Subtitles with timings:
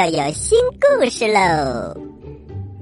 [0.00, 1.94] 又有新故事喽！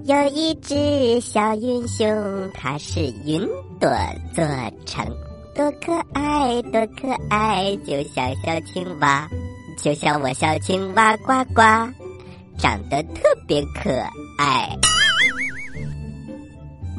[0.05, 2.07] 有一只小云熊，
[2.55, 3.41] 它是云
[3.81, 3.91] 朵
[4.33, 4.45] 做
[4.87, 5.05] 成，
[5.53, 9.29] 多可爱，多可爱，就像小青蛙，
[9.77, 11.61] 就像我小青蛙呱呱，
[12.57, 13.91] 长得特别可
[14.39, 14.69] 爱。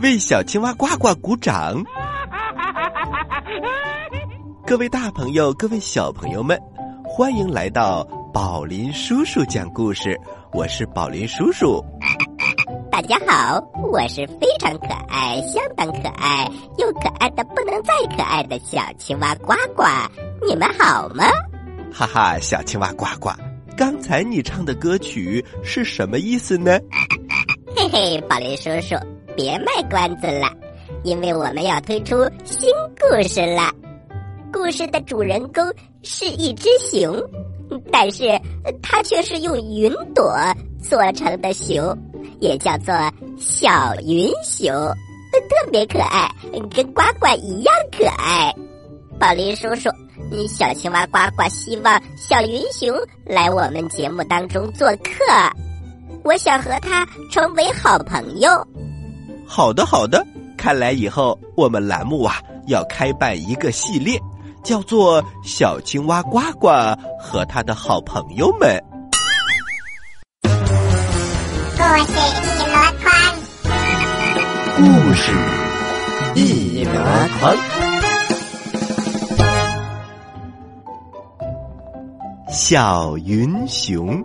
[0.02, 1.82] 为小青蛙呱呱鼓掌！
[4.68, 6.60] 各位大朋友，各位小朋友们，
[7.06, 8.06] 欢迎来到。
[8.34, 10.16] 宝林叔叔讲故事，
[10.54, 11.84] 我是宝林叔叔。
[12.92, 13.60] 大家好，
[13.92, 19.84] 我是非常可爱、相当可爱又可爱的不能再可爱的小青蛙呱呱，
[20.48, 21.26] 你们好吗？
[21.92, 23.32] 哈哈，小青蛙呱呱，
[23.76, 26.78] 刚才你唱的歌曲是什么意思呢？
[27.76, 28.96] 嘿嘿，宝林叔叔，
[29.36, 30.48] 别卖关子了，
[31.04, 32.70] 因为我们要推出新
[33.00, 33.72] 故事了。
[34.52, 35.64] 故事的主人公
[36.04, 37.16] 是一只熊。
[37.92, 38.24] 但是
[38.82, 40.34] 它却是用云朵
[40.82, 41.96] 做成的熊，
[42.40, 42.96] 也叫做
[43.38, 46.32] 小云熊，特别可爱，
[46.74, 48.52] 跟呱呱一样可爱。
[49.20, 49.90] 宝林叔叔，
[50.48, 52.92] 小青蛙呱呱希望小云熊
[53.24, 55.14] 来我们节目当中做客，
[56.24, 58.50] 我想和他成为好朋友。
[59.46, 60.26] 好的，好的，
[60.58, 64.20] 看来以后我们栏目啊要开办一个系列。
[64.64, 66.68] 叫做小青蛙呱呱
[67.20, 68.82] 和他的好朋友们。
[70.42, 73.14] 故事一箩筐，
[74.76, 75.32] 故事
[76.36, 76.92] 一箩
[77.40, 77.56] 筐。
[82.52, 84.24] 小云熊，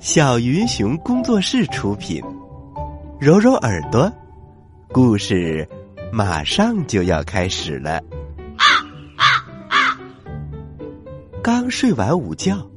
[0.00, 2.22] 小云熊工作室出品。
[3.20, 4.10] 揉揉耳朵，
[4.88, 5.68] 故事
[6.12, 8.00] 马上就要开始了。
[11.62, 12.68] 刚睡完午觉，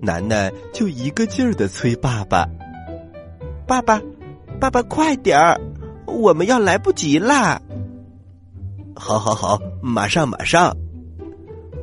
[0.00, 2.44] 楠楠就一个劲儿的催爸爸
[3.64, 4.02] ：“爸爸，
[4.58, 5.56] 爸爸，快点儿，
[6.04, 7.62] 我们要来不及啦
[8.96, 10.76] ！”“好好好，马上马上。”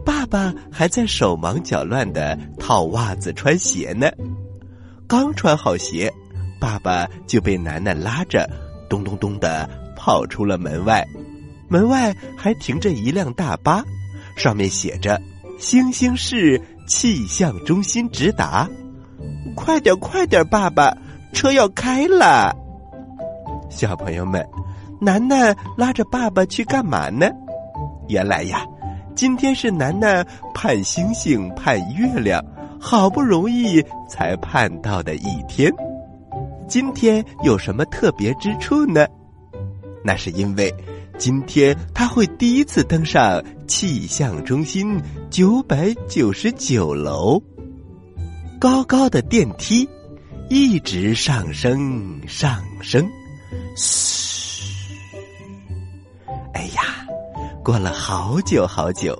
[0.03, 4.11] 爸爸还在手忙脚乱的套袜子、穿鞋呢。
[5.07, 6.11] 刚穿好鞋，
[6.59, 8.45] 爸爸就被楠楠拉着，
[8.89, 11.01] 咚咚咚的跑出了门外。
[11.69, 13.81] 门外还停着一辆大巴，
[14.35, 15.17] 上面写着。
[15.61, 18.67] 星星市气象中心直达，
[19.55, 20.91] 快点快点，爸爸，
[21.33, 22.51] 车要开了。
[23.69, 24.43] 小朋友们，
[24.99, 27.29] 楠楠拉着爸爸去干嘛呢？
[28.09, 28.65] 原来呀，
[29.15, 32.43] 今天是楠楠盼星星盼月亮，
[32.79, 35.71] 好不容易才盼到的一天。
[36.67, 39.05] 今天有什么特别之处呢？
[40.03, 40.73] 那是因为。
[41.21, 44.99] 今天他会第一次登上气象中心
[45.29, 47.39] 九百九十九楼，
[48.59, 49.87] 高高的电梯
[50.49, 53.07] 一直上升上升，
[53.77, 54.63] 嘘！
[56.55, 56.81] 哎呀，
[57.63, 59.15] 过了好久好久，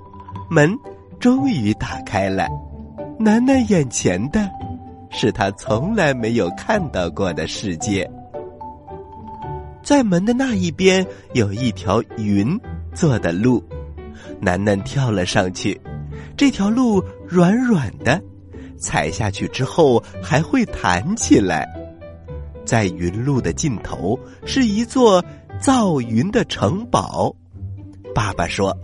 [0.50, 0.76] 门
[1.20, 2.48] 终于打开了，
[3.16, 4.50] 楠楠眼前的
[5.08, 8.10] 是他从来没有看到过的世界。
[9.82, 12.58] 在门的那一边有一条云
[12.94, 13.62] 做的路，
[14.40, 15.80] 楠楠跳了上去。
[16.36, 18.20] 这条路软软的，
[18.78, 21.68] 踩下去之后还会弹起来。
[22.64, 25.24] 在云路的尽头是一座
[25.60, 27.34] 造云的城堡。
[28.14, 28.76] 爸爸说：“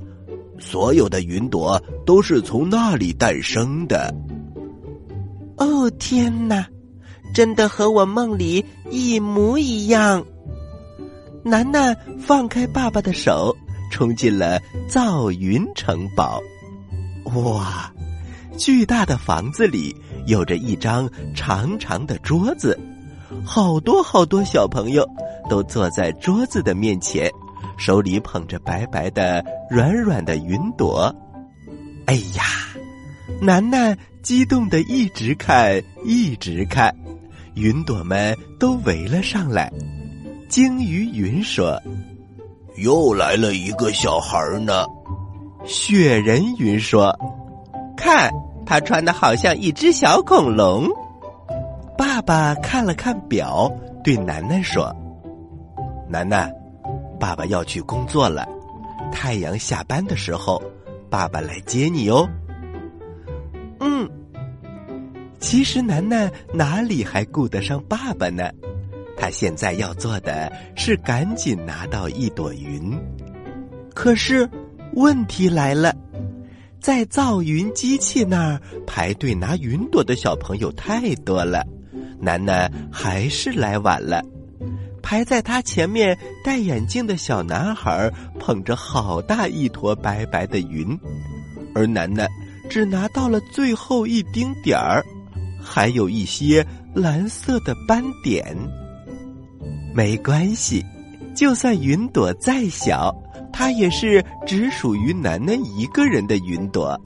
[0.58, 4.12] 所有的云朵都是从那里诞生的。”
[5.58, 6.66] 哦，天哪，
[7.34, 10.24] 真的和我梦里一模一样。
[11.44, 13.56] 楠楠放开爸爸的手，
[13.90, 16.40] 冲进了造云城堡。
[17.44, 17.92] 哇，
[18.56, 19.94] 巨大的房子里
[20.26, 22.78] 有着一张长长的桌子，
[23.44, 25.08] 好多好多小朋友
[25.48, 27.30] 都坐在桌子的面前，
[27.78, 31.14] 手里捧着白白的、软软的云朵。
[32.06, 32.42] 哎呀，
[33.40, 36.94] 楠楠激动的一直看，一直看，
[37.54, 39.72] 云朵们都围了上来。
[40.48, 41.78] 鲸鱼云说
[42.82, 44.86] ：“又来了一个小孩呢。”
[45.66, 47.14] 雪人云说
[47.94, 48.32] ：“看，
[48.64, 50.88] 他穿的好像一只小恐龙。”
[51.98, 53.70] 爸爸看了看表，
[54.02, 54.90] 对楠楠说
[56.08, 56.50] ：“楠楠，
[57.20, 58.48] 爸爸要去工作了，
[59.12, 60.62] 太阳下班的时候，
[61.10, 62.26] 爸爸来接你哦。”
[63.80, 64.08] 嗯，
[65.38, 68.48] 其实楠楠哪里还顾得上爸爸呢？
[69.20, 72.96] 他现在要做的是赶紧拿到一朵云，
[73.92, 74.48] 可是
[74.92, 75.92] 问题来了，
[76.80, 81.66] 在造云机器那儿排队拿云朵的小朋友太多了，
[82.20, 84.22] 楠楠还是来晚了。
[85.02, 90.98] 排在他前面戴眼镜的小男孩捧着好大一坨白白的云，
[91.74, 92.28] 而楠楠
[92.68, 95.04] 只拿到了最后一丁点儿，
[95.60, 98.56] 还有一些蓝色的斑点。
[99.98, 100.86] 没关系，
[101.34, 103.12] 就算云朵再小。
[103.52, 106.96] 它也是只属于楠楠一个人的云朵，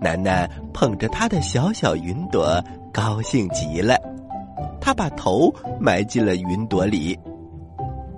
[0.00, 2.60] 楠楠捧着他的小小云朵，
[2.92, 3.94] 高兴极了。
[4.80, 7.16] 他把头埋进了云朵里，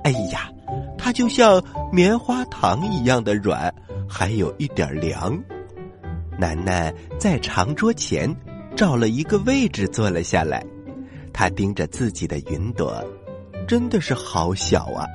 [0.04, 0.50] 哎呀，
[0.96, 1.62] 它就像
[1.92, 3.70] 棉花糖一样的软，
[4.08, 5.38] 还有一点凉。
[6.38, 8.34] 楠楠在长桌前
[8.74, 10.64] 找了一个位置坐了下来，
[11.30, 13.04] 他盯着自己的云朵，
[13.66, 15.06] 真的是好小啊。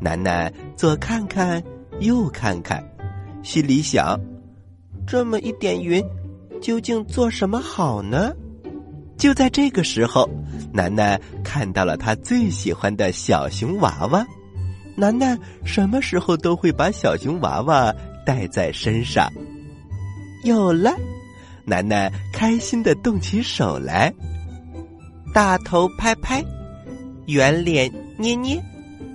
[0.00, 1.62] 楠楠左看看，
[2.00, 2.82] 右看看，
[3.42, 4.18] 心里想：
[5.06, 6.04] 这么一点云，
[6.60, 8.32] 究竟做什么好呢？
[9.16, 10.28] 就在这个时候，
[10.72, 14.26] 楠楠看到了他最喜欢的小熊娃娃。
[14.96, 17.94] 楠楠什么时候都会把小熊娃娃
[18.26, 19.30] 带在身上。
[20.44, 20.92] 有了，
[21.64, 24.12] 楠楠开心的动起手来，
[25.32, 26.44] 大头拍拍，
[27.32, 28.62] 圆脸捏捏。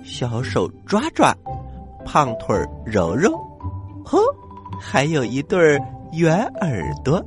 [0.02, 1.32] 小手抓抓，
[2.04, 3.30] 胖腿揉揉，
[4.04, 4.18] 呵，
[4.80, 5.78] 还有一对
[6.12, 7.24] 圆耳朵，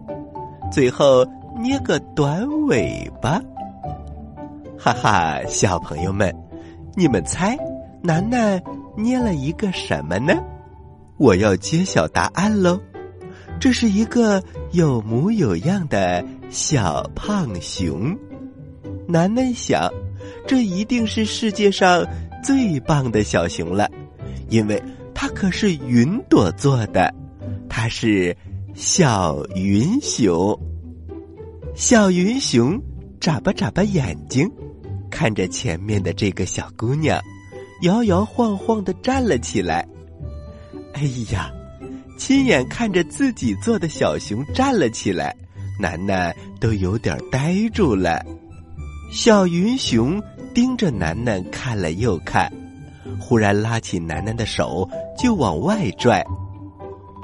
[0.72, 1.26] 最后
[1.62, 3.40] 捏个短尾巴。
[4.78, 6.36] 哈哈，小朋友们，
[6.96, 7.56] 你们猜，
[8.02, 8.62] 楠楠
[8.98, 10.34] 捏了一个什么呢？
[11.18, 12.80] 我要揭晓答案喽！
[13.60, 14.42] 这是一个
[14.72, 18.18] 有模有样的小胖熊。
[19.08, 19.88] 楠楠想，
[20.48, 22.06] 这一定是世界上。
[22.44, 23.88] 最棒的小熊了，
[24.50, 24.82] 因为
[25.14, 27.14] 它可是云朵做的，
[27.70, 28.36] 它是
[28.74, 30.60] 小云熊。
[31.76, 32.82] 小云熊
[33.20, 34.50] 眨巴眨巴眼睛，
[35.12, 37.22] 看着前面的这个小姑娘，
[37.84, 39.88] 摇摇晃晃的站了起来。
[40.94, 41.52] 哎呀，
[42.18, 45.36] 亲眼看着自己做的小熊站了起来，
[45.80, 48.26] 楠楠都有点呆住了。
[49.12, 50.22] 小云熊。
[50.54, 52.52] 盯着楠楠看了又看，
[53.18, 54.86] 忽然拉起楠楠的手
[55.18, 56.22] 就往外拽。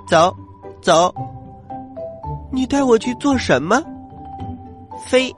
[0.08, 0.34] 走，
[0.82, 1.14] 走。
[2.50, 3.84] 你带我去做什么？
[5.06, 5.30] 飞，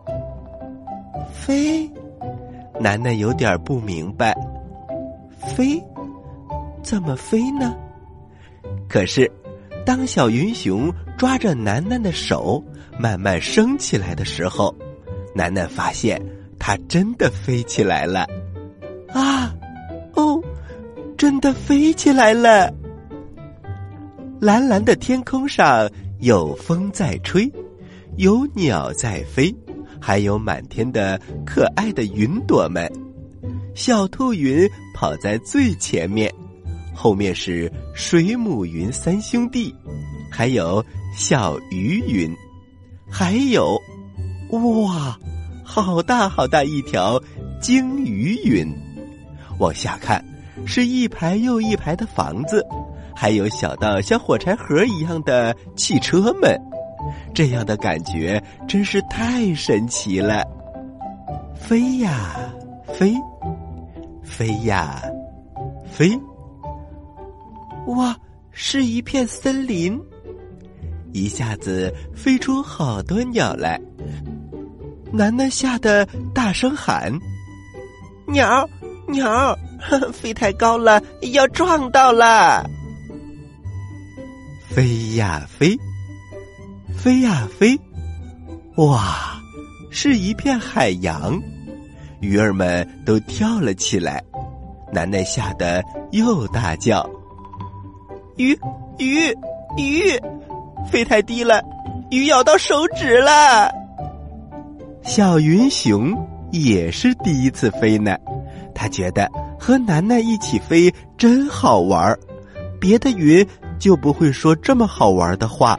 [1.34, 1.90] 飞。
[2.80, 4.38] 楠楠有点不明白，
[5.56, 5.84] 飞，
[6.84, 7.76] 怎么飞呢？
[8.88, 9.28] 可是，
[9.84, 12.64] 当小云熊抓着楠楠的手
[13.00, 14.72] 慢慢升起来的时候，
[15.34, 16.22] 楠楠发现。
[16.70, 18.28] 它真的飞起来了，
[19.08, 19.52] 啊，
[20.14, 20.40] 哦，
[21.18, 22.72] 真的飞起来了！
[24.40, 27.52] 蓝蓝的天空上有风在吹，
[28.18, 29.52] 有鸟在飞，
[30.00, 32.88] 还有满天的可爱的云朵们。
[33.74, 36.32] 小兔云跑在最前面，
[36.94, 39.74] 后面是水母云三兄弟，
[40.30, 40.86] 还有
[41.16, 42.32] 小鱼云，
[43.10, 43.76] 还有，
[44.52, 45.18] 哇！
[45.70, 47.22] 好大好大一条
[47.62, 48.68] 鲸鱼云，
[49.60, 50.24] 往下看
[50.66, 52.66] 是一排又一排的房子，
[53.16, 56.60] 还有小到像火柴盒一样的汽车们，
[57.36, 60.44] 这样的感觉真是太神奇了。
[61.56, 62.32] 飞呀
[62.88, 63.14] 飞，
[64.24, 65.00] 飞呀
[65.88, 66.20] 飞，
[67.86, 68.18] 哇，
[68.52, 70.02] 是一片森林，
[71.14, 73.80] 一下子飞出好多鸟来。
[75.12, 77.12] 楠楠吓得大声喊
[78.28, 78.68] ：“鸟，
[79.08, 79.58] 鸟，
[80.14, 81.02] 飞太高了，
[81.34, 82.64] 要撞到了！”
[84.70, 85.76] 飞呀飞，
[86.96, 87.78] 飞呀飞，
[88.78, 89.42] 哇，
[89.90, 91.42] 是一片海洋，
[92.22, 94.24] 鱼儿们都跳了起来。
[94.94, 97.08] 楠楠吓得又大叫
[98.38, 98.58] ：“鱼，
[99.00, 99.36] 鱼，
[99.78, 100.20] 鱼，
[100.92, 101.64] 飞太低了，
[102.12, 103.70] 鱼咬到手指了！”
[105.10, 106.16] 小云熊
[106.52, 108.16] 也是第一次飞呢，
[108.76, 109.28] 他觉得
[109.60, 112.20] 和楠楠一起飞真好玩儿，
[112.80, 113.44] 别的云
[113.80, 115.76] 就不会说这么好玩的话。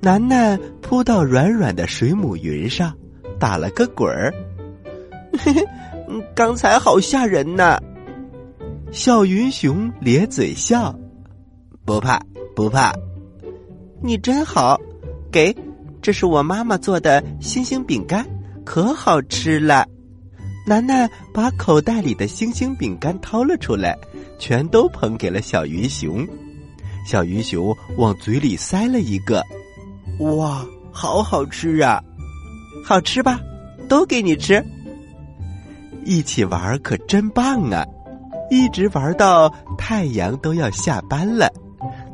[0.00, 2.94] 楠楠扑到软软的水母云上，
[3.40, 4.30] 打了个滚儿。
[5.38, 5.66] 嘿嘿，
[6.34, 7.78] 刚才好吓人呐！
[8.92, 10.94] 小云熊咧嘴笑，
[11.82, 12.20] 不怕
[12.54, 12.92] 不怕，
[14.02, 14.78] 你真好，
[15.32, 15.56] 给。
[16.08, 18.26] 这是我妈妈做的星星饼干，
[18.64, 19.86] 可好吃了。
[20.66, 23.94] 楠楠把口袋里的星星饼干掏了出来，
[24.38, 26.26] 全都捧给了小云熊。
[27.06, 29.44] 小云熊往嘴里塞了一个，
[30.20, 32.02] 哇，好好吃啊！
[32.82, 33.38] 好吃吧？
[33.86, 34.64] 都给你吃。
[36.06, 37.84] 一起玩可真棒啊！
[38.50, 41.52] 一直玩到太阳都要下班了，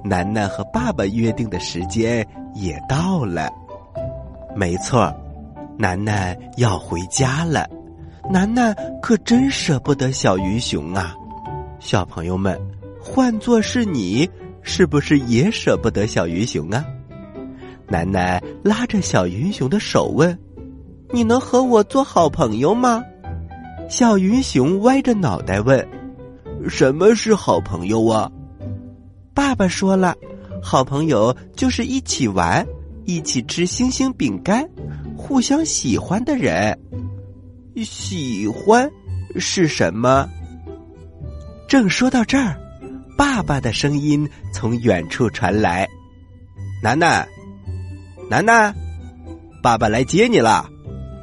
[0.04, 3.48] 楠楠和爸爸约定的时间也到了。
[4.56, 5.12] 没错，
[5.76, 7.68] 楠楠要回家了。
[8.30, 11.14] 楠楠可真舍不得小云熊啊！
[11.78, 12.58] 小朋友们，
[13.00, 14.28] 换做是你，
[14.62, 16.84] 是不是也舍不得小云熊啊？
[17.88, 20.38] 楠楠拉着小云熊的手问
[21.12, 23.02] ：“你能和我做好朋友吗？”
[23.90, 25.86] 小云熊歪着脑袋问
[26.66, 28.30] ：“什么是好朋友啊？”
[29.34, 30.14] 爸爸说了
[30.62, 32.66] ：“好朋友就是一起玩，
[33.04, 34.68] 一起吃星星饼干，
[35.16, 36.78] 互相喜欢的人。”
[37.84, 38.88] 喜欢
[39.36, 40.28] 是什么？
[41.66, 42.56] 正说到这儿，
[43.18, 45.88] 爸爸的声音从远处传来
[46.80, 47.26] ：“楠楠，
[48.30, 48.72] 楠楠，
[49.60, 50.70] 爸爸来接你了，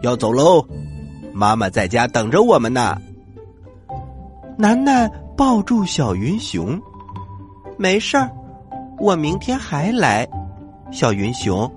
[0.03, 0.67] 要走喽。
[1.33, 2.99] 妈妈在家等着我们呢。”
[4.59, 6.77] 楠楠抱住小云熊
[7.79, 8.29] ：“没事儿，
[8.99, 10.27] 我明天还来。
[10.91, 11.71] 小云熊，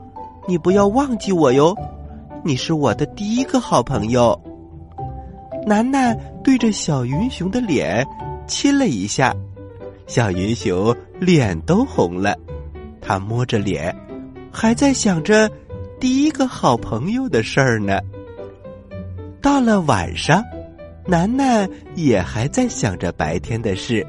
[0.46, 1.74] 你不要忘记我哟，
[2.44, 4.38] 你是我的第一个好朋友。”
[5.66, 8.06] 楠楠对着小云熊的脸
[8.46, 9.34] 亲了一下，
[10.06, 12.36] 小云熊脸都红了。
[13.00, 13.94] 他摸着脸，
[14.50, 15.50] 还在想着
[15.98, 17.98] 第一个好朋友的事儿呢。
[19.40, 20.44] 到了晚上，
[21.06, 24.06] 楠楠也还在想着白天的事，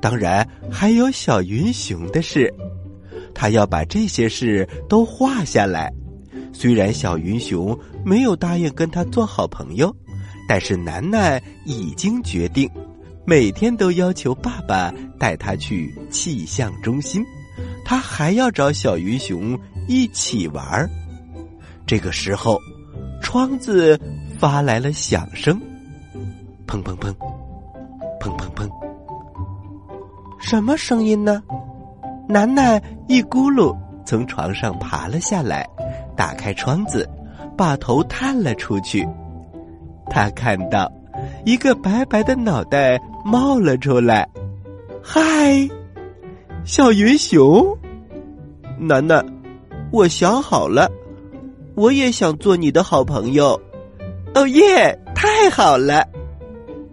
[0.00, 2.52] 当然还有小云熊的事。
[3.34, 5.92] 他要把这些事都画下来。
[6.52, 9.94] 虽然小云熊没有答应跟他做好朋友。
[10.48, 12.68] 但是楠楠已经决定，
[13.24, 17.24] 每天都要求爸爸带他去气象中心，
[17.84, 20.90] 他还要找小云熊一起玩儿。
[21.86, 22.58] 这个时候，
[23.22, 23.98] 窗子
[24.38, 25.58] 发来了响声，
[26.66, 27.14] 砰砰砰，
[28.20, 28.68] 砰砰砰，
[30.40, 31.42] 什么声音呢？
[32.32, 35.68] 楠楠一咕噜从床上爬了下来，
[36.16, 37.06] 打开窗子，
[37.58, 39.06] 把头探了出去。
[40.08, 40.90] 他看到
[41.44, 44.26] 一个白白的脑袋冒了出来，
[45.02, 45.20] 嗨，
[46.64, 47.76] 小云熊，
[48.78, 49.22] 楠楠，
[49.90, 50.90] 我想好了，
[51.74, 53.60] 我也想做你的好朋友。
[54.34, 56.08] 哦耶，太好了！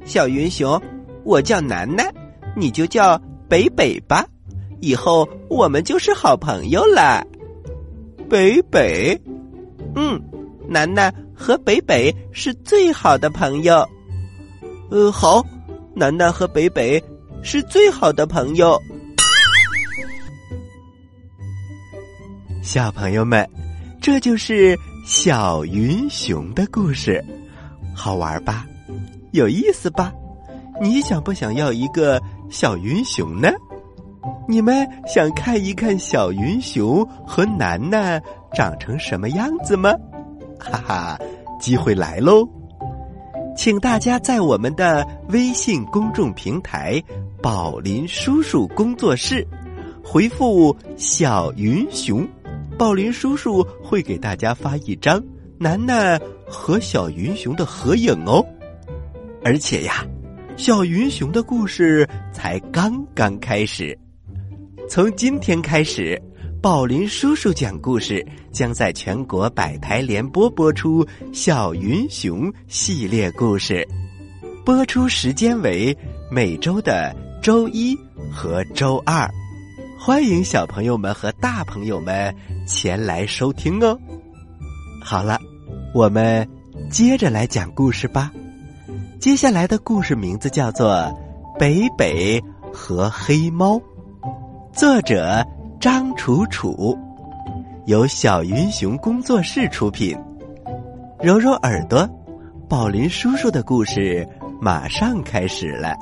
[0.03, 0.81] 小云熊，
[1.23, 2.05] 我叫楠楠，
[2.57, 3.17] 你就叫
[3.47, 4.25] 北北吧，
[4.81, 7.25] 以后我们就是好朋友了。
[8.29, 9.19] 北北，
[9.95, 10.21] 嗯，
[10.67, 11.13] 楠楠。
[11.41, 13.87] 和北北是最好的朋友。
[14.91, 15.41] 呃，好，
[15.95, 17.01] 楠楠和北北
[17.41, 18.77] 是最好的朋友。
[22.61, 23.49] 小朋友们，
[24.01, 27.23] 这就是小云熊的故事，
[27.95, 28.67] 好玩吧？
[29.31, 30.11] 有意思吧？
[30.81, 33.49] 你想不想要一个小云熊呢？
[34.49, 38.19] 你们想看一看小云熊和楠楠
[38.51, 39.93] 长成什么样子吗？
[40.59, 41.19] 哈哈，
[41.59, 42.49] 机会来喽！
[43.55, 46.99] 请大家在我们的微信公众平台
[47.43, 49.47] “宝林叔叔工作室”
[50.03, 52.27] 回复“小云熊”，
[52.75, 55.23] 宝林叔叔会给大家发一张
[55.59, 58.43] 楠楠和小云熊的合影哦。
[59.45, 60.03] 而且呀，
[60.57, 63.95] 小云熊的故事才刚刚开始，
[64.89, 66.19] 从今天开始。
[66.61, 73.87] 宝林叔叔讲故事将在全国百台联播播出《小云熊》系列故事，
[74.65, 75.95] 播出时间为
[76.29, 77.95] 每周的周一
[78.29, 79.29] 和周二，
[79.97, 82.35] 欢迎小朋友们和大朋友们
[82.67, 83.97] 前来收听哦。
[85.01, 85.39] 好了，
[85.93, 86.45] 我们
[86.91, 88.29] 接着来讲故事吧。
[89.19, 90.89] 接下来的故事名字叫做
[91.57, 92.43] 《北北
[92.73, 93.75] 和黑猫》，
[94.73, 95.45] 作者。
[95.79, 96.97] 张楚楚，
[97.85, 100.13] 由小云熊工作室出品。
[101.23, 102.05] 揉揉耳朵，
[102.67, 104.27] 宝林叔叔的故事
[104.59, 105.95] 马上开始了。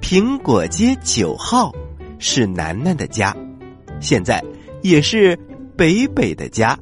[0.00, 1.72] 苹果街九号
[2.18, 3.32] 是楠楠的家，
[4.00, 4.42] 现在
[4.82, 5.38] 也是
[5.76, 6.76] 北北的家。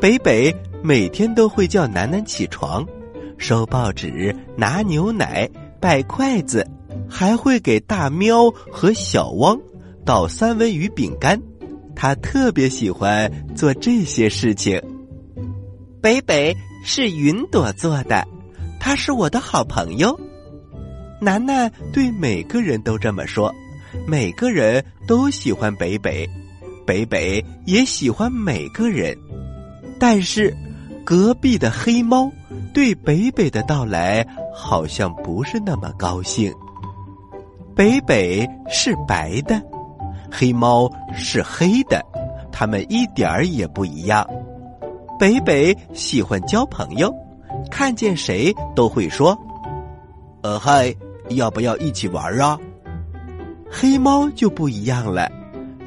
[0.00, 2.82] 北北每天都会叫楠楠起床，
[3.36, 5.46] 收报纸、拿牛奶、
[5.78, 6.66] 摆筷子。
[7.12, 9.60] 还会给大喵和小汪
[10.02, 11.38] 倒三文鱼饼干，
[11.94, 14.80] 他特别喜欢做这些事情。
[16.00, 18.26] 北北是云朵做的，
[18.80, 20.18] 他是我的好朋友。
[21.20, 23.54] 楠楠对每个人都这么说，
[24.08, 26.26] 每个人都喜欢北北，
[26.86, 29.16] 北北也喜欢每个人。
[30.00, 30.56] 但是，
[31.04, 32.32] 隔壁的黑猫
[32.72, 36.52] 对北北的到来好像不是那么高兴。
[37.74, 39.60] 北北是白的，
[40.30, 42.04] 黑猫是黑的，
[42.52, 44.26] 它们一点儿也不一样。
[45.18, 47.14] 北北喜欢交朋友，
[47.70, 49.36] 看见谁都会说
[50.42, 50.94] ：“呃，嗨，
[51.30, 52.58] 要不要一起玩啊？”
[53.70, 55.30] 黑猫就不一样了，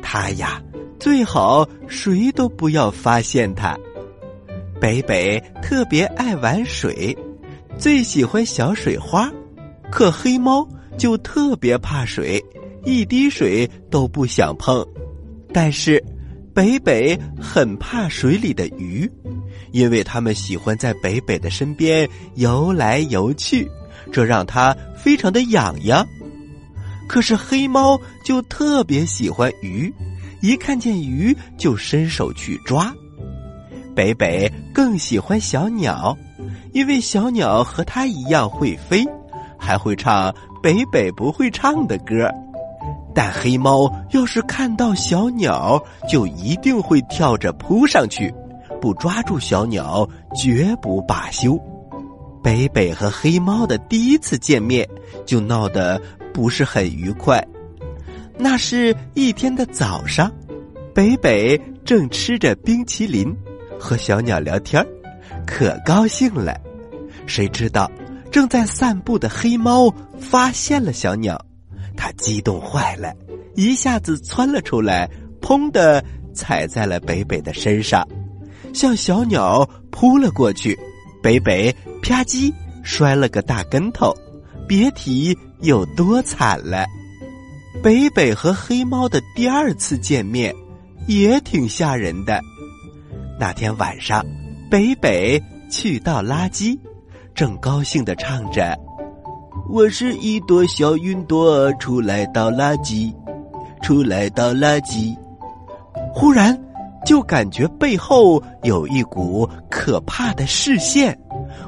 [0.01, 0.59] 它呀，
[0.99, 3.77] 最好谁都不要发现它。
[4.81, 7.15] 北北特别爱玩水，
[7.77, 9.31] 最喜欢小水花，
[9.91, 10.67] 可黑猫。
[10.97, 12.43] 就特别怕水，
[12.83, 14.85] 一滴水都不想碰。
[15.53, 16.03] 但是，
[16.53, 19.09] 北北很怕水里的鱼，
[19.71, 23.69] 因为他们喜欢在北北的身边游来游去，
[24.11, 26.05] 这让他非常的痒痒。
[27.07, 29.93] 可是黑猫就特别喜欢鱼，
[30.41, 32.93] 一看见鱼就伸手去抓。
[33.95, 36.17] 北北更喜欢小鸟，
[36.73, 39.05] 因为小鸟和它一样会飞。
[39.57, 42.27] 还会唱北北不会唱的歌，
[43.13, 48.33] 但黑猫要是看到小鸟，就一定会跳着扑上去，
[48.81, 51.55] 不抓住小鸟绝不罢休。
[52.41, 54.89] 北北和黑猫的第一次见面
[55.23, 56.01] 就闹得
[56.33, 57.39] 不是很愉快。
[58.35, 60.31] 那是一天的早上，
[60.95, 63.31] 北北正吃着冰淇淋，
[63.79, 64.83] 和小鸟聊天
[65.45, 66.59] 可高兴了。
[67.27, 67.87] 谁知道？
[68.35, 71.39] 正在散步的黑猫发现了小鸟，
[71.95, 73.13] 它激动坏了，
[73.55, 78.05] 一下子窜了出来，砰的踩在了北北的身上，
[78.73, 80.77] 向小鸟扑了过去。
[81.23, 84.13] 北北啪叽摔了个大跟头，
[84.67, 86.85] 别提有多惨了。
[87.81, 90.53] 北北和黑猫的第二次见面
[91.07, 92.41] 也挺吓人的。
[93.39, 94.21] 那天晚上，
[94.69, 96.77] 北北去倒垃圾。
[97.35, 98.73] 正高兴的唱着
[99.69, 103.13] ：“我是一朵小云朵，出来倒垃圾，
[103.81, 105.13] 出来倒垃圾。”
[106.15, 106.57] 忽然，
[107.05, 111.17] 就感觉背后有一股可怕的视线。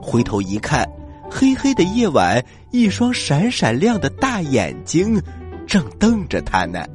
[0.01, 0.89] 回头一看，
[1.29, 5.21] 黑黑的夜晚，一双闪闪亮的大眼睛
[5.67, 6.85] 正瞪着他呢。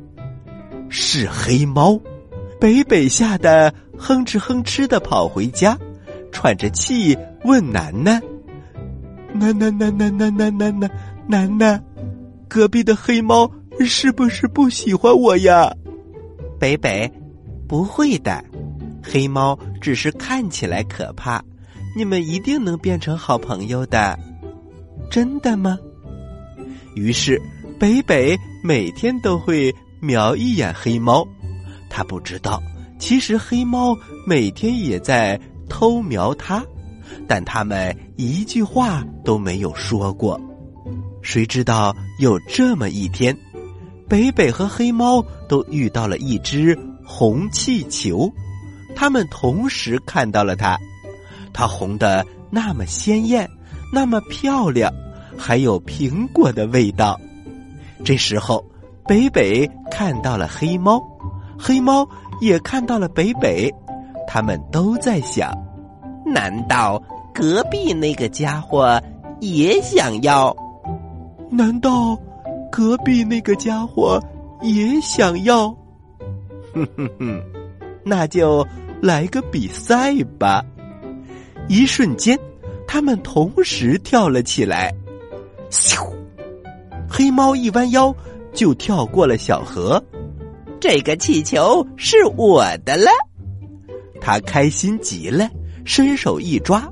[0.88, 2.00] 是黑猫，
[2.58, 5.76] 北北吓得哼哧哼哧的跑回家，
[6.30, 8.18] 喘着气问楠楠。
[9.34, 10.90] 楠楠楠楠楠楠楠楠
[11.26, 11.84] 楠楠，
[12.48, 15.72] 隔壁的黑猫是不是不喜欢我呀？
[16.58, 17.10] 北北，
[17.66, 18.44] 不会的，
[19.02, 21.42] 黑猫只是看起来可怕，
[21.96, 24.18] 你们一定能变成好朋友的，
[25.10, 25.78] 真的吗？
[26.94, 27.40] 于是
[27.78, 31.26] 北北每天都会瞄一眼黑猫，
[31.88, 32.62] 他不知道，
[32.98, 36.64] 其实黑猫每天也在偷瞄他。
[37.28, 40.40] 但他们一句话都没有说过。
[41.22, 43.36] 谁知道有这么一天，
[44.08, 48.30] 北北和黑猫都遇到了一只红气球，
[48.96, 50.76] 他们同时看到了它，
[51.52, 53.48] 它红的那么鲜艳，
[53.92, 54.92] 那么漂亮，
[55.38, 57.18] 还有苹果的味道。
[58.04, 58.64] 这时候，
[59.06, 61.00] 北北看到了黑猫，
[61.56, 62.04] 黑猫
[62.40, 63.72] 也看到了北北，
[64.26, 65.52] 他们都在想。
[66.32, 67.00] 难道
[67.34, 68.98] 隔壁那个家伙
[69.40, 70.56] 也想要？
[71.50, 72.18] 难道
[72.70, 74.18] 隔壁那个家伙
[74.62, 75.68] 也想要？
[76.72, 77.42] 哼哼哼，
[78.02, 78.66] 那就
[79.02, 80.64] 来个比赛吧！
[81.68, 82.38] 一瞬间，
[82.86, 84.90] 他们同时跳了起来。
[85.70, 86.02] 咻！
[87.06, 88.14] 黑猫一弯腰
[88.54, 90.02] 就跳过了小河。
[90.80, 93.10] 这个气球是我的了，
[94.18, 95.46] 他开心极了。
[95.84, 96.88] 伸手一抓，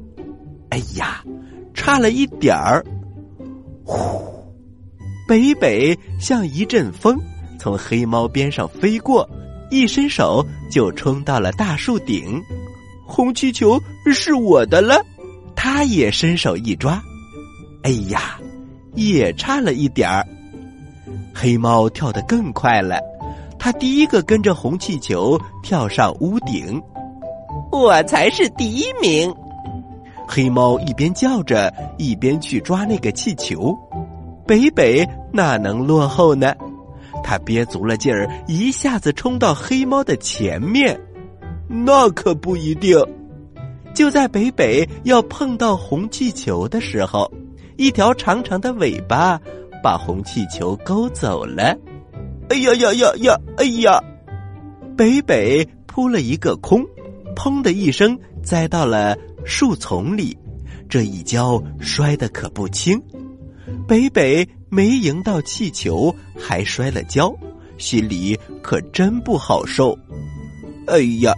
[0.70, 1.22] 哎呀，
[1.74, 2.84] 差了一点儿！
[3.84, 3.98] 呼，
[5.28, 7.18] 北北像一阵风，
[7.58, 9.28] 从黑猫边上飞过，
[9.70, 12.40] 一伸手就冲到了大树顶。
[13.06, 13.80] 红气球
[14.12, 15.00] 是我的了，
[15.56, 17.02] 他也伸手一抓，
[17.82, 18.38] 哎呀，
[18.94, 20.26] 也差了一点儿。
[21.34, 23.00] 黑猫跳得更快了，
[23.58, 26.80] 他第一个跟着红气球跳上屋顶。
[27.70, 29.32] 我才是第一名！
[30.26, 33.76] 黑猫一边叫着，一边去抓那个气球。
[34.46, 36.54] 北北哪能落后呢？
[37.22, 40.98] 他憋足了劲儿，一下子冲到黑猫的前面。
[41.68, 42.98] 那可不一定。
[43.94, 47.30] 就在北北要碰到红气球的时候，
[47.76, 49.40] 一条长长的尾巴
[49.82, 51.76] 把红气球勾走了。
[52.48, 53.36] 哎呀呀呀呀！
[53.56, 54.02] 哎呀！
[54.96, 56.84] 北北扑了一个空，
[57.34, 60.36] 砰的一声栽到了树丛里，
[60.88, 63.00] 这一跤摔得可不轻。
[63.86, 67.32] 北北没赢到气球，还摔了跤，
[67.78, 69.96] 心里可真不好受。
[70.86, 71.32] 哎呀，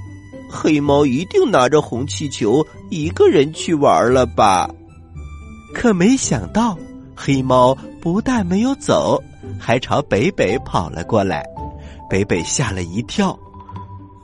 [0.51, 4.71] 黑猫一定拿着红气球一个人去玩了吧？
[5.75, 6.79] 可没想到，
[7.15, 9.23] 黑猫不但没有走。
[9.59, 11.45] 还朝北北跑了过来，
[12.09, 13.39] 北北吓了一跳，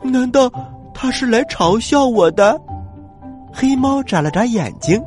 [0.03, 0.51] 难道
[1.01, 2.61] 他是来嘲笑我的？
[3.53, 5.01] 黑猫眨了眨眼睛，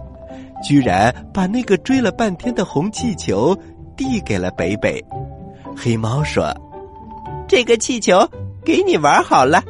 [0.63, 3.53] 居然把那个追了半天的红气球
[3.97, 5.03] 递给了北北。
[5.75, 6.49] 黑猫说
[7.45, 8.25] ：“这个气球
[8.63, 9.61] 给你玩好了，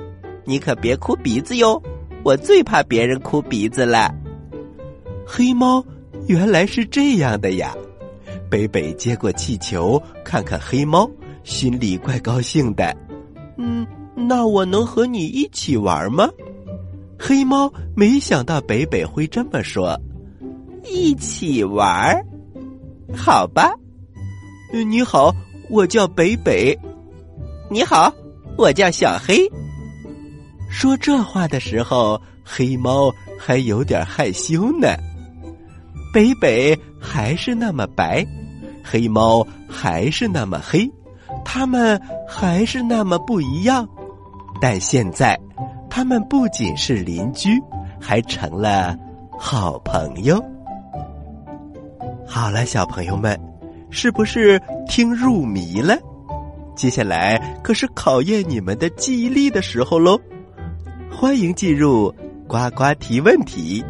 [0.45, 1.81] 你可别哭鼻子哟，
[2.23, 4.13] 我最怕别人哭鼻子了。”
[5.25, 5.83] 黑猫
[6.27, 7.75] 原来是这样的呀。
[8.47, 11.09] 北北接过气球，看看黑猫，
[11.43, 12.95] 心里怪高兴的。
[13.57, 13.87] 嗯，
[14.27, 16.29] 那我能和你一起玩吗？
[17.19, 19.99] 黑猫没想到北北会这么说，
[20.83, 22.19] 一起玩？
[23.15, 23.71] 好吧。
[24.71, 25.35] 你好，
[25.69, 26.77] 我叫北北。
[27.69, 28.13] 你好，
[28.57, 29.47] 我叫小黑。
[30.69, 34.87] 说这话的时候，黑猫还有点害羞呢。
[36.13, 38.25] 北北还是那么白。
[38.83, 40.89] 黑猫还是那么黑，
[41.45, 43.87] 它们还是那么不一样，
[44.61, 45.37] 但现在，
[45.89, 47.59] 他们不仅是邻居，
[47.99, 48.95] 还成了
[49.37, 50.39] 好朋友。
[52.27, 53.37] 好了，小朋友们，
[53.89, 55.97] 是不是听入迷了？
[56.75, 60.17] 接下来可是考验你们的记忆力的时候喽！
[61.11, 62.13] 欢迎进入
[62.47, 63.83] 呱呱提问题。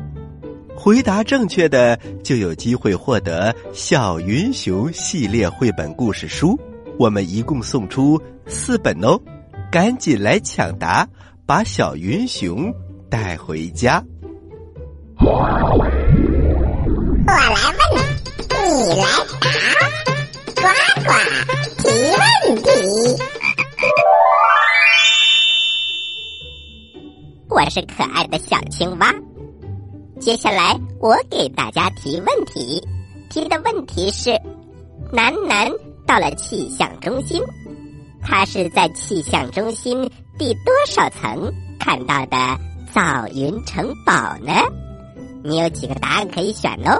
[0.75, 6.59] 回答正确的就有机会获得《小云熊》系列绘本故事书，
[6.97, 9.19] 我们一共送出四本哦，
[9.71, 11.07] 赶紧来抢答，
[11.45, 12.69] 把小云熊
[13.09, 14.03] 带回家。
[15.17, 15.47] 我
[17.25, 17.97] 来问，
[18.89, 19.05] 你来
[19.39, 19.47] 答，
[20.55, 20.63] 呱
[21.05, 21.09] 呱
[21.77, 22.67] 提问题。
[27.47, 29.15] 我是可爱的小青蛙。
[30.19, 32.85] 接下来我给大家提问题，
[33.29, 34.37] 提的问题是：
[35.13, 35.71] 楠楠
[36.05, 37.41] 到了气象中心，
[38.21, 42.37] 他是在气象中心第多少层看到的
[42.93, 44.53] 造云城堡呢？
[45.43, 46.97] 你有几个答案可以选哦？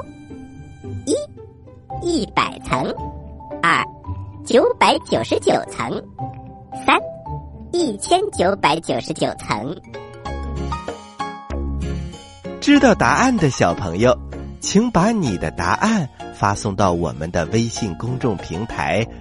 [1.05, 1.15] 一，
[2.01, 2.91] 一百层；
[3.61, 3.83] 二，
[4.45, 5.91] 九百九十九层；
[6.85, 6.97] 三，
[7.71, 9.75] 一千九百九十九层。
[12.59, 14.17] 知道答案的小朋友，
[14.59, 19.05] 请把你的答案发送到我们的微信公众平台“